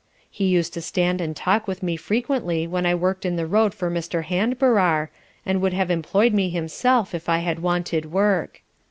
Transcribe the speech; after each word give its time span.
He 0.31 0.45
used 0.45 0.73
to 0.73 0.81
stand 0.81 1.21
and 1.21 1.35
talk 1.35 1.67
with 1.67 1.83
me 1.83 1.95
frequently 1.95 2.65
when 2.65 2.87
I 2.87 2.95
work'd 2.95 3.23
in 3.23 3.35
the 3.35 3.45
road 3.45 3.71
for 3.75 3.91
Mr. 3.91 4.23
Handbarrar, 4.23 5.09
and 5.45 5.61
would 5.61 5.73
have 5.73 5.91
employed 5.91 6.33
me 6.33 6.49
himself, 6.49 7.13
if 7.13 7.29
I 7.29 7.37
had 7.37 7.59
wanted 7.61 8.11
work. 8.11 8.63